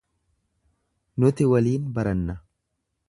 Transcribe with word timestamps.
Nuti 1.23 1.47
waliin 1.51 1.85
baranna. 1.99 2.39